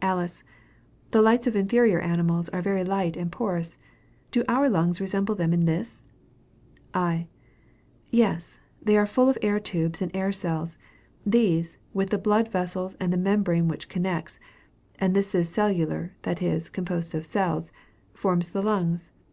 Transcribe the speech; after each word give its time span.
Alice. 0.00 0.44
The 1.10 1.20
lights 1.20 1.48
of 1.48 1.56
inferior 1.56 1.98
animals 1.98 2.48
are 2.50 2.62
very 2.62 2.84
light 2.84 3.16
and 3.16 3.32
porous 3.32 3.76
do 4.30 4.44
our 4.46 4.70
lungs 4.70 5.00
resemble 5.00 5.34
them 5.34 5.52
in 5.52 5.64
this? 5.64 6.06
I. 6.94 7.26
Yes; 8.08 8.60
they 8.80 8.96
are 8.96 9.04
full 9.04 9.28
of 9.28 9.36
air 9.42 9.58
tubes 9.58 10.00
and 10.00 10.14
air 10.14 10.30
cells. 10.30 10.78
These, 11.26 11.76
with 11.92 12.10
the 12.10 12.18
blood 12.18 12.46
vessels 12.52 12.94
and 13.00 13.12
the 13.12 13.16
membrane 13.16 13.66
which 13.66 13.88
connects 13.88 14.38
(and 15.00 15.12
this 15.12 15.34
is 15.34 15.48
cellular, 15.48 16.12
that 16.22 16.40
is, 16.40 16.70
composed 16.70 17.12
of 17.12 17.26
cells,) 17.26 17.72
form 18.14 18.38
the 18.38 18.62
lungs. 18.62 19.10